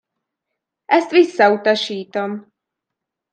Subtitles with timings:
[0.85, 2.53] Ezt visszautasítom!